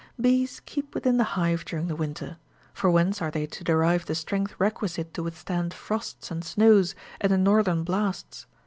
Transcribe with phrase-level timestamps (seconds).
[0.19, 2.37] Bees keep within the hive during the winter—
[2.73, 7.31] for whence are they to derive the strength requisite to withstand frosts and snows, and
[7.31, 8.47] the northern blasts